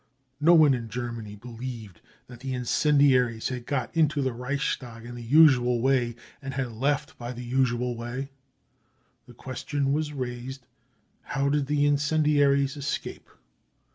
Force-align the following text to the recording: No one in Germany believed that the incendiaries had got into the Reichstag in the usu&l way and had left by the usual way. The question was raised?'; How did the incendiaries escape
No 0.39 0.55
one 0.55 0.73
in 0.73 0.89
Germany 0.89 1.35
believed 1.35 2.01
that 2.25 2.39
the 2.39 2.55
incendiaries 2.55 3.49
had 3.49 3.67
got 3.67 3.95
into 3.95 4.23
the 4.23 4.33
Reichstag 4.33 5.05
in 5.05 5.13
the 5.13 5.21
usu&l 5.21 5.79
way 5.79 6.15
and 6.41 6.55
had 6.55 6.71
left 6.71 7.19
by 7.19 7.31
the 7.31 7.43
usual 7.45 7.95
way. 7.95 8.31
The 9.27 9.35
question 9.35 9.93
was 9.93 10.11
raised?'; 10.11 10.65
How 11.37 11.49
did 11.49 11.67
the 11.67 11.85
incendiaries 11.85 12.75
escape 12.75 13.29